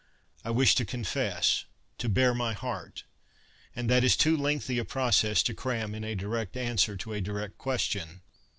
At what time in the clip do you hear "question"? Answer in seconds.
7.59-8.21